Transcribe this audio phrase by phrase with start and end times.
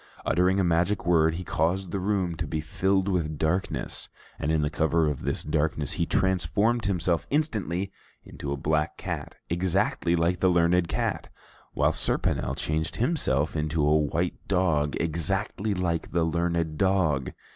[0.25, 4.63] Uttering a magic word, he caused the room to be filled with darkness, and in
[4.63, 7.91] the cover of this darkness he transformed himself instantly
[8.23, 11.29] into a black cat exactly like the learned cat,
[11.73, 17.33] while Serponel changed himself into a white dog exactly like the learned dog.